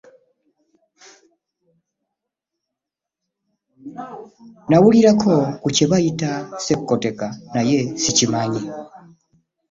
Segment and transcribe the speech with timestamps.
[4.69, 8.61] Nawulirako ku kye bayita ssekkoteka naye ssikimanyi.